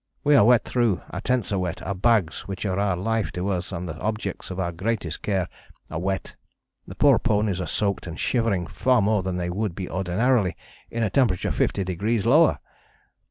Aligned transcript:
We 0.23 0.35
are 0.35 0.43
wet 0.43 0.65
through, 0.65 1.03
our 1.11 1.21
tents 1.21 1.51
are 1.51 1.59
wet, 1.59 1.83
our 1.83 1.93
bags 1.93 2.47
which 2.47 2.65
are 2.65 2.79
our 2.79 2.95
life 2.95 3.31
to 3.33 3.49
us 3.49 3.71
and 3.71 3.87
the 3.87 3.99
objects 3.99 4.49
of 4.49 4.59
our 4.59 4.71
greatest 4.71 5.21
care, 5.21 5.47
are 5.91 5.99
wet; 5.99 6.35
the 6.87 6.95
poor 6.95 7.19
ponies 7.19 7.61
are 7.61 7.67
soaked 7.67 8.07
and 8.07 8.19
shivering 8.19 8.65
far 8.65 8.99
more 9.03 9.21
than 9.21 9.37
they 9.37 9.51
would 9.51 9.75
be 9.75 9.87
ordinarily 9.87 10.57
in 10.89 11.03
a 11.03 11.11
temperature 11.11 11.51
fifty 11.51 11.83
degrees 11.83 12.25
lower. 12.25 12.57